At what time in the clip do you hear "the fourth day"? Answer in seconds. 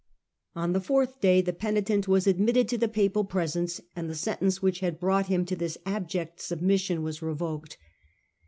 0.73-1.41